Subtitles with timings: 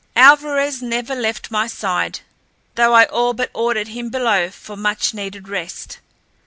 [0.15, 2.21] Alvarez never left my side,
[2.73, 5.99] though I all but ordered him below for much needed rest.